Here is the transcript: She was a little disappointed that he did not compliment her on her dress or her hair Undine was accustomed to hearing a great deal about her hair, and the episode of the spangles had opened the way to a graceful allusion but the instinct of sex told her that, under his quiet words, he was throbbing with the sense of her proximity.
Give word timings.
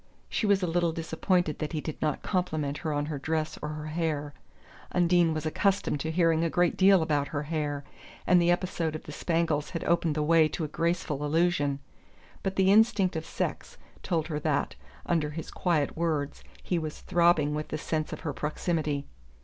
She 0.29 0.47
was 0.47 0.63
a 0.63 0.65
little 0.65 0.91
disappointed 0.91 1.59
that 1.59 1.73
he 1.73 1.79
did 1.79 2.01
not 2.01 2.23
compliment 2.23 2.79
her 2.79 2.91
on 2.91 3.05
her 3.05 3.19
dress 3.19 3.59
or 3.61 3.69
her 3.69 3.85
hair 3.85 4.33
Undine 4.91 5.31
was 5.31 5.45
accustomed 5.45 5.99
to 5.99 6.09
hearing 6.09 6.43
a 6.43 6.49
great 6.49 6.75
deal 6.75 7.03
about 7.03 7.27
her 7.27 7.43
hair, 7.43 7.83
and 8.25 8.41
the 8.41 8.49
episode 8.49 8.95
of 8.95 9.03
the 9.03 9.11
spangles 9.11 9.69
had 9.69 9.83
opened 9.83 10.15
the 10.15 10.23
way 10.23 10.47
to 10.47 10.63
a 10.63 10.67
graceful 10.67 11.23
allusion 11.23 11.77
but 12.41 12.55
the 12.55 12.71
instinct 12.71 13.15
of 13.15 13.27
sex 13.27 13.77
told 14.01 14.25
her 14.25 14.39
that, 14.39 14.73
under 15.05 15.29
his 15.29 15.51
quiet 15.51 15.95
words, 15.95 16.43
he 16.63 16.79
was 16.79 17.01
throbbing 17.01 17.53
with 17.53 17.67
the 17.67 17.77
sense 17.77 18.11
of 18.11 18.21
her 18.21 18.33
proximity. 18.33 19.05